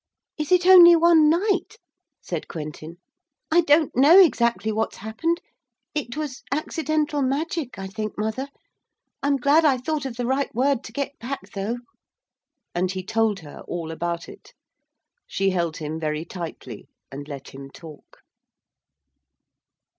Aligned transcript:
'Is 0.35 0.51
it 0.51 0.65
only 0.65 0.95
one 0.95 1.29
night?' 1.29 1.77
said 2.23 2.47
Quentin. 2.47 2.97
'I 3.51 3.61
don't 3.61 3.95
know 3.95 4.17
exactly 4.19 4.71
what's 4.71 4.95
happened. 4.97 5.39
It 5.93 6.17
was 6.17 6.41
accidental 6.51 7.21
magic, 7.21 7.77
I 7.77 7.85
think, 7.85 8.17
mother. 8.17 8.47
I'm 9.21 9.37
glad 9.37 9.63
I 9.63 9.77
thought 9.77 10.07
of 10.07 10.15
the 10.15 10.25
right 10.25 10.49
word 10.55 10.83
to 10.85 10.91
get 10.91 11.19
back, 11.19 11.51
though.' 11.51 11.81
And 12.73 12.89
then 12.89 12.93
he 12.95 13.03
told 13.03 13.41
her 13.41 13.61
all 13.67 13.91
about 13.91 14.27
it. 14.27 14.55
She 15.27 15.51
held 15.51 15.77
him 15.77 15.99
very 15.99 16.25
tightly 16.25 16.89
and 17.11 17.27
let 17.27 17.49
him 17.49 17.69
talk. 17.69 18.23